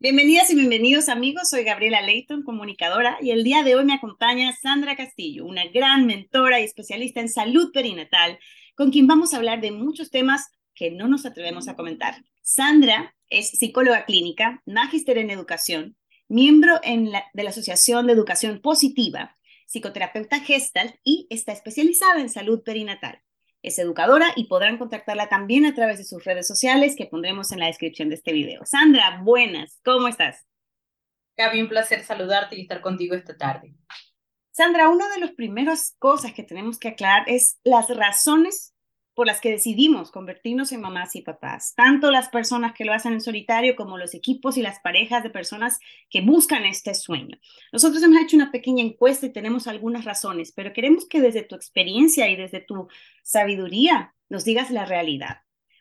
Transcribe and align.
Bienvenidas 0.00 0.48
y 0.50 0.54
bienvenidos 0.54 1.08
amigos, 1.08 1.50
soy 1.50 1.64
Gabriela 1.64 2.00
Leighton, 2.00 2.44
comunicadora, 2.44 3.18
y 3.20 3.32
el 3.32 3.42
día 3.42 3.64
de 3.64 3.74
hoy 3.74 3.84
me 3.84 3.94
acompaña 3.94 4.52
Sandra 4.52 4.94
Castillo, 4.94 5.44
una 5.44 5.66
gran 5.66 6.06
mentora 6.06 6.60
y 6.60 6.62
especialista 6.62 7.20
en 7.20 7.28
salud 7.28 7.72
perinatal, 7.72 8.38
con 8.76 8.92
quien 8.92 9.08
vamos 9.08 9.34
a 9.34 9.38
hablar 9.38 9.60
de 9.60 9.72
muchos 9.72 10.12
temas 10.12 10.52
que 10.72 10.92
no 10.92 11.08
nos 11.08 11.26
atrevemos 11.26 11.66
a 11.66 11.74
comentar. 11.74 12.22
Sandra 12.42 13.16
es 13.28 13.50
psicóloga 13.50 14.04
clínica, 14.04 14.62
magíster 14.66 15.18
en 15.18 15.30
educación, 15.30 15.96
miembro 16.28 16.74
de 16.80 17.42
la 17.42 17.50
Asociación 17.50 18.06
de 18.06 18.12
Educación 18.12 18.60
Positiva, 18.60 19.36
psicoterapeuta 19.66 20.38
Gestalt 20.38 20.94
y 21.02 21.26
está 21.28 21.50
especializada 21.50 22.20
en 22.20 22.30
salud 22.30 22.62
perinatal. 22.62 23.20
Es 23.62 23.78
educadora 23.78 24.28
y 24.36 24.44
podrán 24.44 24.78
contactarla 24.78 25.28
también 25.28 25.66
a 25.66 25.74
través 25.74 25.98
de 25.98 26.04
sus 26.04 26.24
redes 26.24 26.46
sociales 26.46 26.94
que 26.96 27.06
pondremos 27.06 27.50
en 27.50 27.58
la 27.58 27.66
descripción 27.66 28.08
de 28.08 28.14
este 28.14 28.32
video. 28.32 28.64
Sandra, 28.64 29.20
buenas, 29.22 29.80
¿cómo 29.84 30.08
estás? 30.08 30.46
Gaby, 31.36 31.62
un 31.62 31.68
placer 31.68 32.04
saludarte 32.04 32.56
y 32.56 32.62
estar 32.62 32.80
contigo 32.80 33.14
esta 33.14 33.36
tarde. 33.36 33.74
Sandra, 34.50 34.88
una 34.88 35.08
de 35.14 35.20
las 35.20 35.32
primeras 35.32 35.94
cosas 35.98 36.32
que 36.32 36.42
tenemos 36.42 36.78
que 36.78 36.88
aclarar 36.88 37.24
es 37.28 37.58
las 37.62 37.88
razones 37.88 38.74
por 39.18 39.26
las 39.26 39.40
que 39.40 39.50
decidimos 39.50 40.12
convertirnos 40.12 40.70
en 40.70 40.80
mamás 40.80 41.16
y 41.16 41.22
papás, 41.22 41.74
tanto 41.74 42.12
las 42.12 42.28
personas 42.28 42.72
que 42.72 42.84
lo 42.84 42.92
hacen 42.92 43.14
en 43.14 43.20
solitario 43.20 43.74
como 43.74 43.98
los 43.98 44.14
equipos 44.14 44.56
y 44.56 44.62
las 44.62 44.78
parejas 44.78 45.24
de 45.24 45.30
personas 45.30 45.80
que 46.08 46.20
buscan 46.20 46.64
este 46.64 46.94
sueño. 46.94 47.36
Nosotros 47.72 48.00
hemos 48.04 48.22
hecho 48.22 48.36
una 48.36 48.52
pequeña 48.52 48.84
encuesta 48.84 49.26
y 49.26 49.32
tenemos 49.32 49.66
algunas 49.66 50.04
razones, 50.04 50.52
pero 50.52 50.72
queremos 50.72 51.08
que 51.08 51.20
desde 51.20 51.42
tu 51.42 51.56
experiencia 51.56 52.28
y 52.28 52.36
desde 52.36 52.60
tu 52.60 52.86
sabiduría 53.24 54.14
nos 54.28 54.44
digas 54.44 54.70
la 54.70 54.84
realidad, 54.84 55.38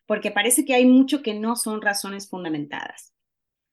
porque 0.07 0.31
parece 0.31 0.65
que 0.65 0.73
hay 0.73 0.87
mucho 0.87 1.21
que 1.21 1.35
no 1.35 1.55
son 1.55 1.83
razones 1.83 2.27
fundamentadas. 2.27 3.13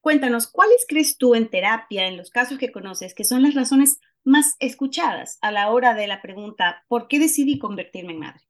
Cuéntanos, 0.03 0.47
¿cuáles 0.47 0.85
crees 0.87 1.17
tú 1.17 1.35
en 1.35 1.49
terapia, 1.49 2.07
en 2.07 2.19
los 2.19 2.29
casos 2.29 2.59
que 2.59 2.71
conoces, 2.71 3.15
que 3.15 3.25
son 3.25 3.43
las 3.43 3.55
razones 3.55 3.99
más 4.25 4.57
escuchadas 4.59 5.39
a 5.41 5.51
la 5.51 5.71
hora 5.71 5.95
de 5.95 6.07
la 6.07 6.21
pregunta, 6.21 6.85
¿por 6.87 7.09
qué 7.09 7.19
decidí 7.19 7.59
convertirme 7.59 8.13
en 8.13 8.19
madre? 8.19 8.45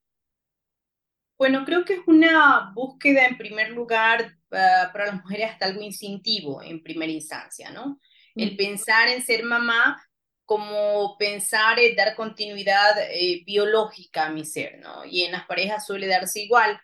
Bueno, 1.36 1.64
creo 1.64 1.84
que 1.84 1.94
es 1.94 2.00
una 2.06 2.70
búsqueda 2.74 3.26
en 3.26 3.36
primer 3.36 3.70
lugar 3.70 4.36
ah, 4.52 4.90
para 4.92 5.06
las 5.06 5.16
mujeres 5.16 5.50
hasta 5.50 5.66
algo 5.66 5.82
instintivo 5.82 6.62
en 6.62 6.82
primera 6.82 7.12
instancia, 7.12 7.70
¿no? 7.70 7.98
El 8.36 8.56
pensar 8.56 9.08
en 9.08 9.22
ser 9.22 9.44
mamá 9.44 10.00
como 10.44 11.16
pensar 11.18 11.78
en 11.80 11.96
dar 11.96 12.14
continuidad 12.16 12.92
eh, 13.10 13.42
biológica 13.46 14.26
a 14.26 14.30
mi 14.30 14.44
ser, 14.44 14.78
¿no? 14.80 15.04
Y 15.04 15.22
en 15.22 15.32
las 15.32 15.46
parejas 15.46 15.86
suele 15.86 16.06
darse 16.06 16.40
igual. 16.40 16.80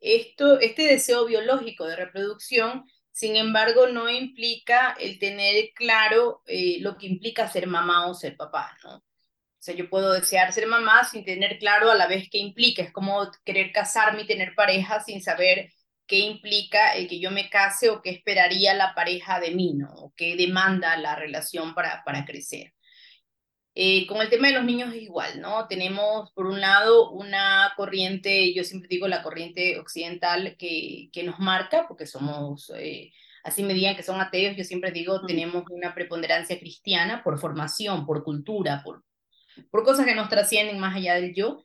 Esto, 0.00 0.58
este 0.60 0.82
deseo 0.82 1.26
biológico 1.26 1.86
de 1.86 1.96
reproducción, 1.96 2.84
sin 3.12 3.36
embargo, 3.36 3.86
no 3.88 4.08
implica 4.10 4.96
el 4.98 5.18
tener 5.18 5.70
claro 5.74 6.42
eh, 6.46 6.78
lo 6.80 6.96
que 6.98 7.06
implica 7.06 7.48
ser 7.48 7.66
mamá 7.66 8.06
o 8.08 8.14
ser 8.14 8.36
papá, 8.36 8.76
¿no? 8.84 9.02
O 9.62 9.64
sea, 9.64 9.76
yo 9.76 9.88
puedo 9.88 10.12
desear 10.12 10.52
ser 10.52 10.66
mamá 10.66 11.04
sin 11.04 11.24
tener 11.24 11.56
claro 11.60 11.88
a 11.88 11.94
la 11.94 12.08
vez 12.08 12.28
qué 12.28 12.38
implica. 12.38 12.82
Es 12.82 12.92
como 12.92 13.30
querer 13.44 13.70
casarme 13.70 14.22
y 14.22 14.26
tener 14.26 14.56
pareja 14.56 14.98
sin 14.98 15.22
saber 15.22 15.70
qué 16.04 16.18
implica 16.18 16.94
el 16.96 17.06
que 17.06 17.20
yo 17.20 17.30
me 17.30 17.48
case 17.48 17.88
o 17.88 18.02
qué 18.02 18.10
esperaría 18.10 18.74
la 18.74 18.92
pareja 18.96 19.38
de 19.38 19.52
mí, 19.52 19.74
¿no? 19.74 19.88
O 19.94 20.12
qué 20.16 20.34
demanda 20.34 20.96
la 20.96 21.14
relación 21.14 21.74
para, 21.76 22.02
para 22.04 22.24
crecer. 22.24 22.74
Eh, 23.76 24.04
con 24.08 24.20
el 24.20 24.30
tema 24.30 24.48
de 24.48 24.54
los 24.54 24.64
niños 24.64 24.92
es 24.94 25.02
igual, 25.02 25.40
¿no? 25.40 25.68
Tenemos, 25.68 26.32
por 26.32 26.46
un 26.46 26.60
lado, 26.60 27.12
una 27.12 27.72
corriente, 27.76 28.52
yo 28.54 28.64
siempre 28.64 28.88
digo 28.90 29.06
la 29.06 29.22
corriente 29.22 29.78
occidental 29.78 30.56
que, 30.58 31.08
que 31.12 31.22
nos 31.22 31.38
marca, 31.38 31.86
porque 31.86 32.06
somos, 32.06 32.72
eh, 32.76 33.12
así 33.44 33.62
me 33.62 33.74
digan 33.74 33.94
que 33.94 34.02
son 34.02 34.20
ateos, 34.20 34.56
yo 34.56 34.64
siempre 34.64 34.90
digo, 34.90 35.24
tenemos 35.24 35.62
una 35.70 35.94
preponderancia 35.94 36.58
cristiana 36.58 37.22
por 37.22 37.38
formación, 37.38 38.04
por 38.06 38.24
cultura, 38.24 38.82
por, 38.84 39.04
por 39.70 39.84
cosas 39.84 40.06
que 40.06 40.14
nos 40.14 40.28
trascienden 40.28 40.78
más 40.78 40.96
allá 40.96 41.14
del 41.14 41.34
yo. 41.34 41.64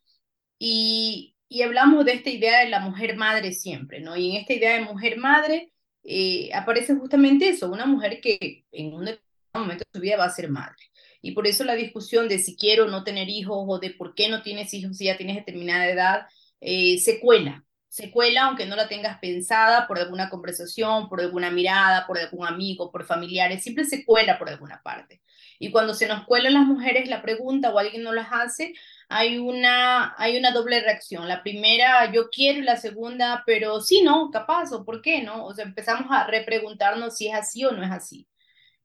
Y, 0.60 1.36
y 1.50 1.62
hablamos 1.62 2.06
de 2.06 2.14
esta 2.14 2.30
idea 2.30 2.60
de 2.62 2.70
la 2.70 2.80
mujer 2.80 3.16
madre 3.18 3.54
siempre, 3.54 4.00
¿no? 4.02 4.16
Y 4.18 4.32
en 4.32 4.38
esta 4.38 4.54
idea 4.54 4.76
de 4.76 4.82
mujer 4.82 5.18
madre 5.18 5.72
eh, 6.04 6.50
aparece 6.54 6.96
justamente 6.96 7.50
eso, 7.50 7.70
una 7.72 7.86
mujer 7.86 8.22
que 8.22 8.66
en 8.72 8.94
un 8.94 9.06
momento 9.54 9.84
de 9.92 10.00
su 10.00 10.02
vida 10.02 10.18
va 10.18 10.26
a 10.26 10.30
ser 10.30 10.50
madre. 10.50 10.78
Y 11.22 11.32
por 11.32 11.48
eso 11.48 11.64
la 11.64 11.76
discusión 11.76 12.30
de 12.30 12.40
si 12.40 12.56
quiero 12.56 12.88
no 12.88 13.04
tener 13.04 13.30
hijos 13.30 13.66
o 13.68 13.80
de 13.80 13.92
por 13.92 14.16
qué 14.16 14.30
no 14.30 14.42
tienes 14.42 14.74
hijos 14.74 14.98
si 14.98 15.06
ya 15.06 15.18
tienes 15.18 15.36
determinada 15.38 15.90
edad, 15.90 16.28
eh, 16.62 16.98
se 17.00 17.20
cuela, 17.20 17.66
se 17.98 18.12
cuela 18.12 18.46
aunque 18.46 18.68
no 18.68 18.76
la 18.76 18.88
tengas 18.88 19.18
pensada 19.18 19.88
por 19.88 19.98
alguna 19.98 20.30
conversación, 20.30 21.10
por 21.10 21.20
alguna 21.20 21.50
mirada, 21.50 22.06
por 22.06 22.20
algún 22.20 22.46
amigo, 22.46 22.92
por 22.92 23.06
familiares, 23.06 23.64
siempre 23.64 23.86
se 23.86 24.06
cuela 24.06 24.38
por 24.38 24.50
alguna 24.50 24.84
parte. 24.84 25.20
Y 25.58 25.72
cuando 25.72 25.96
se 25.96 26.08
nos 26.08 26.24
cuelan 26.26 26.54
las 26.54 26.68
mujeres 26.68 27.10
la 27.10 27.24
pregunta 27.24 27.72
o 27.72 27.80
alguien 27.80 28.04
no 28.04 28.14
las 28.14 28.28
hace, 28.32 28.76
hay 29.10 29.40
una, 29.40 30.14
hay 30.20 30.38
una 30.38 30.52
doble 30.52 30.80
reacción. 30.80 31.28
La 31.28 31.42
primera, 31.42 32.12
yo 32.12 32.30
quiero, 32.30 32.60
y 32.60 32.62
la 32.62 32.78
segunda, 32.78 33.42
pero 33.48 33.82
sí, 33.82 34.04
no, 34.04 34.30
capaz, 34.30 34.72
o 34.74 34.86
por 34.86 35.02
qué, 35.02 35.24
¿no? 35.24 35.46
O 35.46 35.56
sea, 35.56 35.66
empezamos 35.66 36.06
a 36.12 36.28
repreguntarnos 36.28 37.18
si 37.18 37.30
es 37.30 37.34
así 37.34 37.66
o 37.66 37.72
no 37.72 37.84
es 37.84 37.90
así. 37.92 38.28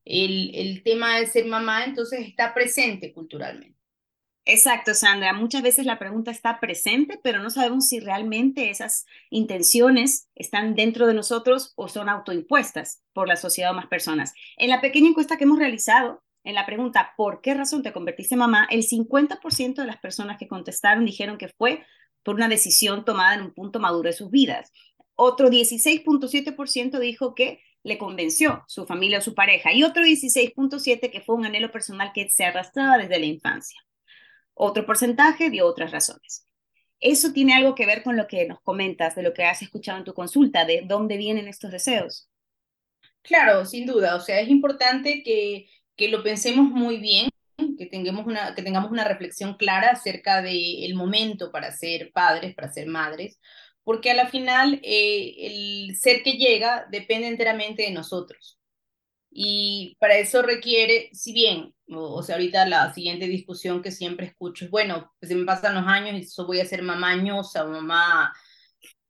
El, 0.07 0.55
el 0.55 0.83
tema 0.83 1.19
de 1.19 1.27
ser 1.27 1.45
mamá, 1.45 1.85
entonces, 1.85 2.21
está 2.27 2.55
presente 2.55 3.13
culturalmente. 3.13 3.82
Exacto, 4.45 4.93
Sandra. 4.95 5.33
Muchas 5.33 5.63
veces 5.63 5.87
la 5.87 6.01
pregunta 6.01 6.33
está 6.33 6.59
presente, 6.59 7.21
pero 7.23 7.41
no 7.41 7.51
sabemos 7.51 7.87
si 7.87 8.01
realmente 8.01 8.71
esas 8.71 9.07
intenciones 9.31 10.29
están 10.35 10.75
dentro 10.75 11.07
de 11.07 11.15
nosotros 11.15 11.73
o 11.77 11.87
son 11.89 12.09
autoimpuestas 12.09 13.03
por 13.13 13.29
la 13.29 13.37
sociedad 13.37 13.71
o 13.71 13.75
más 13.75 13.87
personas. 13.87 14.35
En 14.57 14.69
la 14.69 14.81
pequeña 14.81 15.09
encuesta 15.09 15.37
que 15.37 15.45
hemos 15.45 15.61
realizado, 15.61 16.25
en 16.43 16.57
la 16.57 16.67
pregunta 16.67 17.13
¿por 17.17 17.41
qué 17.41 17.55
razón 17.55 17.85
te 17.85 17.93
convertiste 17.93 18.35
en 18.35 18.41
mamá? 18.41 18.67
El 18.69 18.83
50% 18.83 19.75
de 19.77 19.87
las 19.87 19.99
personas 19.99 20.39
que 20.39 20.49
contestaron 20.49 21.05
dijeron 21.05 21.39
que 21.39 21.49
fue 21.49 21.85
por 22.25 22.35
una 22.35 22.49
decisión 22.49 23.05
tomada 23.05 23.35
en 23.35 23.43
un 23.43 23.55
punto 23.55 23.79
maduro 23.79 24.09
de 24.09 24.17
sus 24.17 24.31
vidas. 24.31 24.73
Otro 25.15 25.51
16.7% 25.51 26.99
dijo 26.99 27.37
que 27.37 27.61
le 27.85 27.97
convenció 27.97 28.65
su 28.67 28.87
familia 28.87 29.19
o 29.19 29.23
su 29.23 29.35
pareja 29.35 29.73
y 29.73 29.85
otro 29.85 30.03
16.7% 30.03 31.13
que 31.13 31.21
fue 31.21 31.37
un 31.37 31.47
anhelo 31.47 31.71
personal 31.71 32.11
que 32.13 32.29
se 32.29 32.45
arrastraba 32.45 32.99
desde 32.99 33.21
la 33.21 33.27
infancia. 33.27 33.81
Otro 34.55 34.85
porcentaje 34.87 35.51
dio 35.51 35.67
otras 35.67 35.91
razones. 35.91 36.47
Eso 37.01 37.33
tiene 37.33 37.55
algo 37.55 37.75
que 37.75 37.87
ver 37.87 38.03
con 38.03 38.17
lo 38.17 38.27
que 38.27 38.47
nos 38.47 38.61
comentas, 38.61 39.15
de 39.15 39.23
lo 39.23 39.33
que 39.33 39.45
has 39.45 39.63
escuchado 39.63 39.99
en 39.99 40.05
tu 40.05 40.15
consulta, 40.15 40.65
de 40.65 40.83
dónde 40.87 41.17
vienen 41.17 41.49
estos 41.49 41.73
deseos. 41.73 42.29
Claro, 43.23 43.65
sin 43.65 43.87
duda. 43.87 44.17
O 44.17 44.21
sea, 44.21 44.41
es 44.41 44.49
importante 44.49 45.23
que 45.23 45.67
que 45.97 46.09
lo 46.09 46.23
pensemos 46.23 46.71
muy 46.71 46.99
bien, 46.99 47.29
que 47.79 47.87
tengamos 47.87 48.27
una, 48.27 48.55
que 48.55 48.63
tengamos 48.63 48.91
una 48.91 49.05
reflexión 49.05 49.55
clara 49.55 49.91
acerca 49.91 50.43
del 50.43 50.85
el 50.85 50.95
momento 50.95 51.51
para 51.53 51.73
ser 51.73 52.11
padres, 52.13 52.55
para 52.55 52.73
ser 52.73 52.87
madres, 52.87 53.39
porque 53.85 54.11
a 54.11 54.15
la 54.15 54.29
final 54.29 54.81
eh, 54.83 55.35
el 55.39 55.97
ser 55.97 56.23
que 56.23 56.33
llega 56.33 56.87
depende 56.91 57.29
enteramente 57.29 57.83
de 57.83 57.91
nosotros. 57.91 58.59
Y 59.35 59.97
para 59.99 60.19
eso 60.19 60.43
requiere, 60.43 61.09
si 61.13 61.33
bien, 61.33 61.75
o, 61.89 62.23
sea, 62.23 62.35
ahorita 62.35 62.67
la 62.67 62.93
siguiente 62.93 63.27
discusión 63.27 63.83
que 63.83 63.91
siempre 63.91 64.27
escucho 64.27 64.67
es, 64.67 64.71
bueno, 64.71 65.11
pues 65.19 65.31
se 65.31 65.35
me 65.35 65.47
pasan 65.47 65.75
los 65.75 65.87
años 65.87 66.15
y 66.15 66.25
eso 66.25 66.47
voy 66.47 66.61
a 66.61 66.67
ser 66.67 66.83
mamá 66.83 67.15
o 67.15 67.69
mamá 67.69 68.33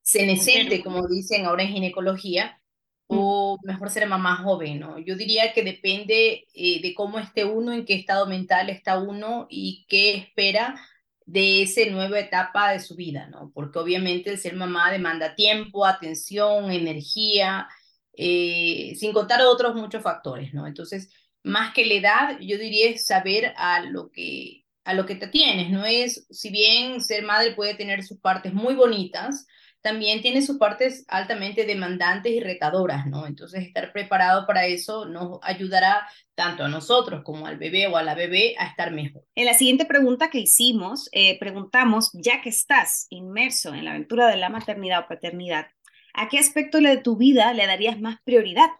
senecente, 0.00 0.82
como 0.82 1.06
dicen 1.08 1.44
ahora 1.46 1.64
en 1.64 1.70
ginecología, 1.70 2.60
o 3.08 3.58
mejor 3.64 3.90
ser 3.90 4.06
mamá 4.08 4.36
joven, 4.36 4.80
¿no? 4.80 4.98
Yo 4.98 5.16
diría 5.16 5.52
que 5.52 5.62
depende 5.62 6.46
eh, 6.54 6.80
de 6.80 6.94
cómo 6.94 7.18
esté 7.18 7.44
uno, 7.44 7.72
en 7.72 7.84
qué 7.84 7.94
estado 7.94 8.26
mental 8.26 8.70
está 8.70 8.98
uno 8.98 9.46
y 9.50 9.84
qué 9.88 10.14
espera 10.14 10.80
de 11.26 11.62
esa 11.62 11.84
nueva 11.90 12.20
etapa 12.20 12.72
de 12.72 12.80
su 12.80 12.94
vida, 12.94 13.28
¿no? 13.28 13.50
Porque 13.54 13.78
obviamente 13.78 14.30
el 14.30 14.38
ser 14.38 14.54
mamá 14.54 14.90
demanda 14.92 15.34
tiempo, 15.34 15.84
atención, 15.84 16.70
energía, 16.70 17.68
eh, 18.14 18.94
sin 18.96 19.12
contar 19.12 19.40
otros 19.42 19.74
muchos 19.74 20.02
factores, 20.02 20.52
¿no? 20.54 20.66
Entonces, 20.66 21.10
más 21.42 21.72
que 21.74 21.86
la 21.86 21.94
edad, 21.94 22.38
yo 22.40 22.58
diría 22.58 22.96
saber 22.98 23.52
a 23.56 23.80
lo 23.80 24.10
que 24.10 24.62
a 24.84 24.94
lo 24.94 25.06
que 25.06 25.14
te 25.14 25.28
tienes, 25.28 25.70
no 25.70 25.84
es, 25.84 26.26
si 26.30 26.50
bien 26.50 27.00
ser 27.00 27.24
madre 27.24 27.52
puede 27.52 27.74
tener 27.74 28.02
sus 28.02 28.18
partes 28.18 28.52
muy 28.52 28.74
bonitas, 28.74 29.46
también 29.80 30.22
tiene 30.22 30.42
sus 30.42 30.58
partes 30.58 31.04
altamente 31.08 31.66
demandantes 31.66 32.32
y 32.32 32.40
retadoras, 32.40 33.06
¿no? 33.06 33.26
Entonces, 33.26 33.64
estar 33.64 33.92
preparado 33.92 34.46
para 34.46 34.66
eso 34.66 35.06
nos 35.06 35.40
ayudará 35.42 36.06
tanto 36.34 36.64
a 36.64 36.68
nosotros 36.68 37.22
como 37.24 37.46
al 37.46 37.58
bebé 37.58 37.88
o 37.88 37.96
a 37.96 38.02
la 38.02 38.14
bebé 38.14 38.54
a 38.58 38.66
estar 38.68 38.92
mejor. 38.92 39.24
En 39.34 39.44
la 39.44 39.54
siguiente 39.54 39.84
pregunta 39.84 40.30
que 40.30 40.38
hicimos, 40.38 41.08
eh, 41.12 41.38
preguntamos, 41.38 42.10
ya 42.14 42.40
que 42.40 42.48
estás 42.48 43.06
inmerso 43.10 43.74
en 43.74 43.84
la 43.84 43.90
aventura 43.90 44.28
de 44.28 44.36
la 44.36 44.48
maternidad 44.48 45.00
o 45.00 45.08
paternidad, 45.08 45.66
¿a 46.14 46.28
qué 46.28 46.38
aspecto 46.38 46.78
de 46.78 46.96
tu 46.98 47.16
vida 47.16 47.52
le 47.52 47.66
darías 47.66 48.00
más 48.00 48.20
prioridad 48.22 48.70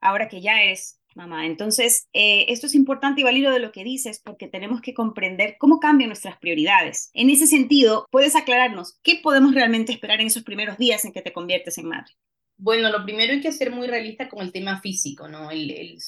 ahora 0.00 0.28
que 0.28 0.40
ya 0.40 0.62
eres 0.62 1.00
mamá. 1.16 1.46
Entonces, 1.46 2.08
eh, 2.12 2.46
esto 2.48 2.66
es 2.66 2.74
importante 2.74 3.20
y 3.20 3.24
válido 3.24 3.52
de 3.52 3.60
lo 3.60 3.72
que 3.72 3.84
dices 3.84 4.20
porque 4.24 4.48
tenemos 4.48 4.80
que 4.80 4.94
comprender 4.94 5.56
cómo 5.58 5.80
cambian 5.80 6.08
nuestras 6.08 6.38
prioridades. 6.38 7.10
En 7.14 7.30
ese 7.30 7.46
sentido, 7.46 8.06
¿puedes 8.10 8.36
aclararnos 8.36 8.98
qué 9.02 9.20
podemos 9.22 9.54
realmente 9.54 9.92
esperar 9.92 10.20
en 10.20 10.26
esos 10.26 10.42
primeros 10.42 10.78
días 10.78 11.04
en 11.04 11.12
que 11.12 11.22
te 11.22 11.32
conviertes 11.32 11.78
en 11.78 11.88
madre? 11.88 12.12
Bueno, 12.56 12.90
lo 12.90 13.04
primero 13.04 13.32
hay 13.32 13.40
que 13.40 13.50
ser 13.50 13.72
muy 13.72 13.88
realista 13.88 14.28
con 14.28 14.44
el 14.44 14.52
tema 14.52 14.80
físico, 14.80 15.26
¿no? 15.26 15.50
El, 15.50 15.70
el, 15.72 15.98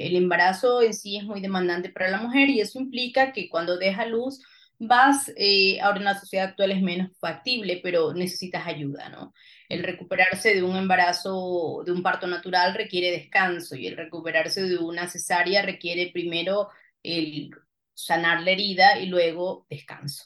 el, 0.00 0.16
embarazo 0.16 0.80
en 0.82 0.94
sí 0.94 1.16
es 1.16 1.24
muy 1.24 1.40
demandante 1.40 1.88
para 1.88 2.08
la 2.08 2.20
mujer 2.20 2.48
y 2.48 2.60
eso 2.60 2.78
implica 2.78 3.32
que 3.32 3.48
cuando 3.48 3.76
deja 3.76 4.06
luz 4.06 4.40
vas, 4.78 5.32
eh, 5.36 5.80
ahora 5.80 5.98
en 5.98 6.04
la 6.04 6.18
sociedad 6.18 6.48
actual 6.48 6.72
es 6.72 6.82
menos 6.82 7.10
factible, 7.18 7.80
pero 7.82 8.12
necesitas 8.14 8.66
ayuda, 8.66 9.08
¿no? 9.08 9.32
El 9.68 9.82
recuperarse 9.82 10.54
de 10.54 10.62
un 10.62 10.76
embarazo, 10.76 11.82
de 11.84 11.92
un 11.92 12.02
parto 12.02 12.26
natural 12.26 12.74
requiere 12.74 13.10
descanso 13.10 13.74
y 13.76 13.86
el 13.86 13.96
recuperarse 13.96 14.62
de 14.62 14.78
una 14.78 15.08
cesárea 15.08 15.62
requiere 15.62 16.10
primero 16.12 16.68
el 17.02 17.50
sanar 17.94 18.42
la 18.42 18.50
herida 18.50 18.98
y 18.98 19.06
luego 19.06 19.66
descanso. 19.70 20.24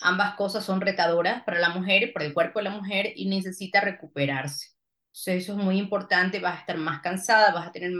Ambas 0.00 0.34
cosas 0.34 0.64
son 0.64 0.80
retadoras 0.80 1.42
para 1.44 1.60
la 1.60 1.70
mujer, 1.70 2.12
para 2.12 2.26
el 2.26 2.34
cuerpo 2.34 2.58
de 2.58 2.64
la 2.64 2.70
mujer 2.70 3.12
y 3.16 3.26
necesita 3.26 3.80
recuperarse. 3.80 4.68
Entonces 5.12 5.42
eso 5.44 5.58
es 5.58 5.64
muy 5.64 5.78
importante, 5.78 6.40
vas 6.40 6.56
a 6.56 6.60
estar 6.60 6.76
más 6.76 7.00
cansada, 7.02 7.52
vas 7.52 7.68
a 7.68 7.72
tener 7.72 7.92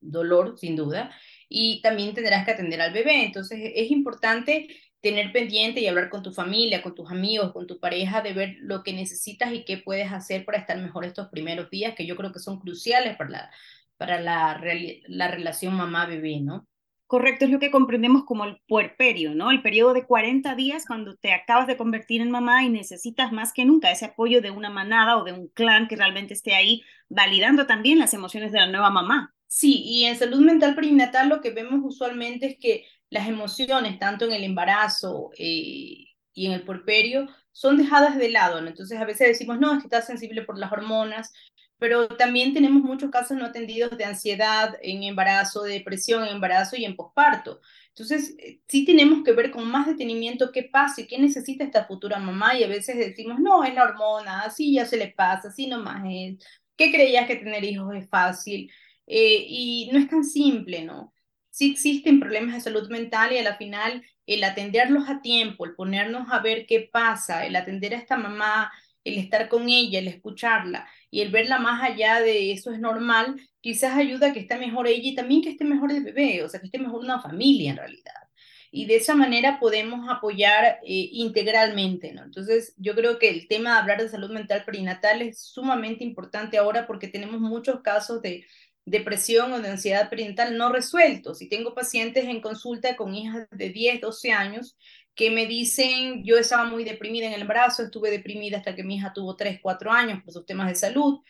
dolor 0.00 0.58
sin 0.58 0.76
duda 0.76 1.10
y 1.48 1.80
también 1.82 2.14
tendrás 2.14 2.44
que 2.44 2.52
atender 2.52 2.80
al 2.80 2.92
bebé. 2.92 3.24
Entonces 3.24 3.58
es 3.74 3.90
importante 3.90 4.68
tener 5.00 5.32
pendiente 5.32 5.80
y 5.80 5.86
hablar 5.86 6.10
con 6.10 6.22
tu 6.22 6.32
familia, 6.32 6.82
con 6.82 6.94
tus 6.94 7.10
amigos, 7.10 7.52
con 7.52 7.66
tu 7.66 7.78
pareja, 7.78 8.20
de 8.22 8.32
ver 8.32 8.56
lo 8.60 8.82
que 8.82 8.92
necesitas 8.92 9.52
y 9.52 9.64
qué 9.64 9.78
puedes 9.78 10.12
hacer 10.12 10.44
para 10.44 10.58
estar 10.58 10.78
mejor 10.78 11.04
estos 11.04 11.28
primeros 11.28 11.70
días, 11.70 11.94
que 11.94 12.06
yo 12.06 12.16
creo 12.16 12.32
que 12.32 12.40
son 12.40 12.58
cruciales 12.60 13.16
para 13.16 13.30
la, 13.30 13.50
para 13.96 14.20
la, 14.20 14.60
la 15.06 15.28
relación 15.28 15.74
mamá-bebé, 15.74 16.40
¿no? 16.40 16.66
Correcto, 17.08 17.46
es 17.46 17.50
lo 17.50 17.58
que 17.58 17.70
comprendemos 17.70 18.24
como 18.24 18.44
el 18.44 18.60
puerperio, 18.68 19.34
¿no? 19.34 19.50
El 19.50 19.62
periodo 19.62 19.94
de 19.94 20.04
40 20.04 20.54
días 20.54 20.84
cuando 20.86 21.16
te 21.16 21.32
acabas 21.32 21.66
de 21.66 21.78
convertir 21.78 22.20
en 22.20 22.30
mamá 22.30 22.64
y 22.64 22.68
necesitas 22.68 23.32
más 23.32 23.54
que 23.54 23.64
nunca 23.64 23.90
ese 23.90 24.04
apoyo 24.04 24.42
de 24.42 24.50
una 24.50 24.68
manada 24.68 25.16
o 25.16 25.24
de 25.24 25.32
un 25.32 25.48
clan 25.48 25.88
que 25.88 25.96
realmente 25.96 26.34
esté 26.34 26.54
ahí 26.54 26.82
validando 27.08 27.66
también 27.66 27.98
las 27.98 28.12
emociones 28.12 28.52
de 28.52 28.58
la 28.58 28.66
nueva 28.66 28.90
mamá. 28.90 29.34
Sí, 29.46 29.82
y 29.86 30.04
en 30.04 30.18
salud 30.18 30.40
mental 30.40 30.74
perinatal 30.74 31.30
lo 31.30 31.40
que 31.40 31.50
vemos 31.50 31.80
usualmente 31.82 32.44
es 32.44 32.58
que 32.58 32.84
las 33.10 33.28
emociones, 33.28 33.98
tanto 33.98 34.24
en 34.24 34.32
el 34.32 34.44
embarazo 34.44 35.30
eh, 35.38 36.06
y 36.34 36.46
en 36.46 36.52
el 36.52 36.64
puerperio, 36.64 37.28
son 37.52 37.76
dejadas 37.76 38.16
de 38.16 38.30
lado, 38.30 38.60
¿no? 38.60 38.68
Entonces 38.68 39.00
a 39.00 39.04
veces 39.04 39.28
decimos, 39.28 39.58
no, 39.58 39.72
es 39.72 39.80
que 39.80 39.86
estás 39.86 40.06
sensible 40.06 40.42
por 40.42 40.58
las 40.58 40.70
hormonas, 40.70 41.32
pero 41.78 42.08
también 42.08 42.52
tenemos 42.54 42.82
muchos 42.82 43.10
casos 43.10 43.36
no 43.36 43.46
atendidos 43.46 43.96
de 43.96 44.04
ansiedad 44.04 44.76
en 44.82 45.04
embarazo, 45.04 45.62
de 45.62 45.74
depresión 45.74 46.24
en 46.24 46.34
embarazo 46.34 46.76
y 46.76 46.84
en 46.84 46.96
posparto. 46.96 47.60
Entonces, 47.88 48.34
eh, 48.38 48.60
sí 48.68 48.84
tenemos 48.84 49.24
que 49.24 49.32
ver 49.32 49.50
con 49.50 49.68
más 49.68 49.86
detenimiento 49.86 50.52
qué 50.52 50.64
pasa 50.64 51.00
y 51.00 51.06
qué 51.06 51.18
necesita 51.18 51.64
esta 51.64 51.86
futura 51.86 52.18
mamá 52.18 52.56
y 52.56 52.64
a 52.64 52.68
veces 52.68 52.96
decimos, 52.96 53.40
no, 53.40 53.64
es 53.64 53.74
la 53.74 53.84
hormona, 53.84 54.42
así 54.42 54.74
ya 54.74 54.86
se 54.86 54.96
le 54.96 55.08
pasa, 55.08 55.48
así 55.48 55.66
nomás 55.66 56.04
es. 56.08 56.44
¿Qué 56.76 56.92
creías 56.92 57.26
que 57.26 57.36
tener 57.36 57.64
hijos 57.64 57.94
es 57.96 58.08
fácil? 58.08 58.70
Eh, 59.06 59.44
y 59.48 59.90
no 59.92 59.98
es 59.98 60.08
tan 60.08 60.24
simple, 60.24 60.84
¿no? 60.84 61.12
Sí 61.58 61.72
existen 61.72 62.20
problemas 62.20 62.54
de 62.54 62.60
salud 62.60 62.88
mental 62.88 63.32
y 63.32 63.38
a 63.38 63.42
la 63.42 63.56
final 63.56 64.04
el 64.26 64.44
atenderlos 64.44 65.08
a 65.08 65.20
tiempo, 65.20 65.64
el 65.64 65.74
ponernos 65.74 66.28
a 66.30 66.38
ver 66.38 66.66
qué 66.66 66.88
pasa, 66.92 67.44
el 67.46 67.56
atender 67.56 67.94
a 67.94 67.96
esta 67.96 68.16
mamá, 68.16 68.70
el 69.02 69.18
estar 69.18 69.48
con 69.48 69.68
ella, 69.68 69.98
el 69.98 70.06
escucharla 70.06 70.88
y 71.10 71.20
el 71.20 71.32
verla 71.32 71.58
más 71.58 71.82
allá 71.82 72.20
de 72.20 72.52
eso 72.52 72.70
es 72.70 72.78
normal, 72.78 73.40
quizás 73.60 73.96
ayuda 73.96 74.28
a 74.28 74.32
que 74.32 74.38
esté 74.38 74.56
mejor 74.56 74.86
ella 74.86 75.08
y 75.08 75.16
también 75.16 75.42
que 75.42 75.50
esté 75.50 75.64
mejor 75.64 75.90
el 75.90 76.04
bebé, 76.04 76.44
o 76.44 76.48
sea, 76.48 76.60
que 76.60 76.66
esté 76.66 76.78
mejor 76.78 77.00
una 77.00 77.20
familia 77.20 77.72
en 77.72 77.78
realidad. 77.78 78.14
Y 78.70 78.86
de 78.86 78.94
esa 78.94 79.16
manera 79.16 79.58
podemos 79.58 80.08
apoyar 80.08 80.78
eh, 80.84 81.08
integralmente, 81.12 82.12
¿no? 82.12 82.22
Entonces, 82.22 82.74
yo 82.76 82.94
creo 82.94 83.18
que 83.18 83.30
el 83.30 83.48
tema 83.48 83.72
de 83.72 83.78
hablar 83.80 84.00
de 84.00 84.10
salud 84.10 84.30
mental 84.30 84.64
perinatal 84.64 85.22
es 85.22 85.40
sumamente 85.42 86.04
importante 86.04 86.56
ahora 86.56 86.86
porque 86.86 87.08
tenemos 87.08 87.40
muchos 87.40 87.80
casos 87.80 88.22
de 88.22 88.44
depresión 88.90 89.52
o 89.52 89.60
de 89.60 89.70
ansiedad 89.70 90.10
perinatal 90.10 90.56
no 90.56 90.72
resueltos. 90.72 91.42
Y 91.42 91.48
tengo 91.48 91.74
pacientes 91.74 92.24
en 92.26 92.40
consulta 92.40 92.96
con 92.96 93.14
hijas 93.14 93.46
de 93.50 93.70
10, 93.70 94.00
12 94.00 94.32
años 94.32 94.76
que 95.14 95.30
me 95.30 95.46
dicen, 95.46 96.24
yo 96.24 96.38
estaba 96.38 96.64
muy 96.64 96.84
deprimida 96.84 97.26
en 97.26 97.32
el 97.32 97.42
embarazo, 97.42 97.82
estuve 97.82 98.10
deprimida 98.10 98.58
hasta 98.58 98.76
que 98.76 98.84
mi 98.84 98.96
hija 98.96 99.12
tuvo 99.12 99.34
3, 99.34 99.58
4 99.60 99.90
años 99.90 100.22
por 100.22 100.32
sus 100.32 100.46
temas 100.46 100.68
de 100.68 100.76
salud, 100.76 101.20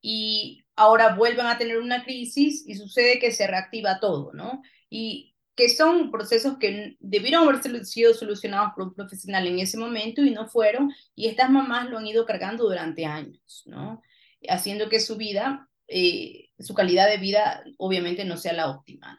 y 0.00 0.64
ahora 0.76 1.14
vuelven 1.14 1.46
a 1.46 1.58
tener 1.58 1.78
una 1.78 2.04
crisis 2.04 2.64
y 2.66 2.74
sucede 2.74 3.18
que 3.18 3.32
se 3.32 3.46
reactiva 3.46 4.00
todo, 4.00 4.32
¿no? 4.32 4.62
Y 4.90 5.34
que 5.54 5.68
son 5.68 6.10
procesos 6.10 6.58
que 6.58 6.96
debieron 7.00 7.48
haber 7.48 7.84
sido 7.84 8.14
solucionados 8.14 8.72
por 8.74 8.84
un 8.84 8.94
profesional 8.94 9.46
en 9.46 9.58
ese 9.58 9.76
momento 9.76 10.22
y 10.22 10.30
no 10.30 10.48
fueron, 10.48 10.92
y 11.14 11.26
estas 11.28 11.50
mamás 11.50 11.90
lo 11.90 11.98
han 11.98 12.06
ido 12.06 12.24
cargando 12.26 12.64
durante 12.64 13.06
años, 13.06 13.62
¿no? 13.66 14.02
Haciendo 14.48 14.88
que 14.88 15.00
su 15.00 15.16
vida, 15.16 15.68
eh, 15.88 16.50
su 16.58 16.74
calidad 16.74 17.08
de 17.08 17.16
vida 17.16 17.64
obviamente 17.78 18.24
no 18.24 18.36
sea 18.36 18.52
la 18.52 18.70
óptima. 18.70 19.18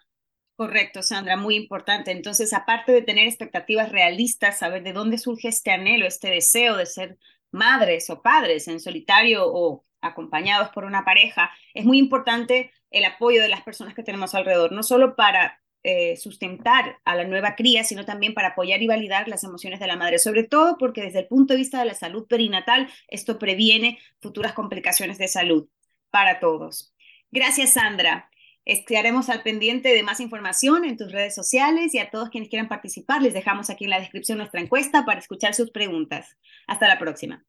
Correcto, 0.55 1.01
Sandra, 1.01 1.37
muy 1.37 1.55
importante. 1.55 2.11
Entonces, 2.11 2.53
aparte 2.53 2.91
de 2.91 3.01
tener 3.01 3.27
expectativas 3.27 3.91
realistas, 3.91 4.59
saber 4.59 4.83
de 4.83 4.93
dónde 4.93 5.17
surge 5.17 5.47
este 5.47 5.71
anhelo, 5.71 6.05
este 6.05 6.29
deseo 6.29 6.75
de 6.75 6.85
ser 6.85 7.17
madres 7.51 8.09
o 8.09 8.21
padres 8.21 8.67
en 8.67 8.79
solitario 8.79 9.43
o 9.45 9.85
acompañados 10.01 10.69
por 10.69 10.83
una 10.83 11.05
pareja, 11.05 11.49
es 11.73 11.85
muy 11.85 11.97
importante 11.97 12.71
el 12.91 13.05
apoyo 13.05 13.41
de 13.41 13.49
las 13.49 13.61
personas 13.61 13.93
que 13.93 14.03
tenemos 14.03 14.35
alrededor, 14.35 14.71
no 14.71 14.83
solo 14.83 15.15
para 15.15 15.61
eh, 15.83 16.17
sustentar 16.17 16.97
a 17.05 17.15
la 17.15 17.23
nueva 17.23 17.55
cría, 17.55 17.85
sino 17.85 18.03
también 18.03 18.33
para 18.33 18.49
apoyar 18.49 18.81
y 18.81 18.87
validar 18.87 19.29
las 19.29 19.45
emociones 19.45 19.79
de 19.79 19.87
la 19.87 19.95
madre, 19.95 20.19
sobre 20.19 20.43
todo 20.43 20.77
porque 20.77 21.01
desde 21.03 21.19
el 21.19 21.27
punto 21.27 21.53
de 21.53 21.59
vista 21.59 21.79
de 21.79 21.85
la 21.85 21.93
salud 21.93 22.27
perinatal, 22.27 22.89
esto 23.07 23.39
previene 23.39 23.97
futuras 24.19 24.51
complicaciones 24.51 25.17
de 25.17 25.29
salud 25.29 25.69
para 26.11 26.39
todos. 26.39 26.93
Gracias, 27.31 27.73
Sandra. 27.73 28.29
Estaremos 28.65 29.29
al 29.29 29.41
pendiente 29.41 29.89
de 29.89 30.03
más 30.03 30.19
información 30.19 30.85
en 30.85 30.97
tus 30.97 31.11
redes 31.11 31.33
sociales 31.33 31.93
y 31.95 31.99
a 31.99 32.11
todos 32.11 32.29
quienes 32.29 32.49
quieran 32.49 32.67
participar 32.67 33.21
les 33.21 33.33
dejamos 33.33 33.69
aquí 33.69 33.85
en 33.85 33.89
la 33.89 33.99
descripción 33.99 34.37
nuestra 34.37 34.61
encuesta 34.61 35.05
para 35.05 35.19
escuchar 35.19 35.55
sus 35.55 35.71
preguntas. 35.71 36.37
Hasta 36.67 36.87
la 36.87 36.99
próxima. 36.99 37.43